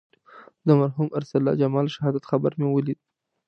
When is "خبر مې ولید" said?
2.29-2.99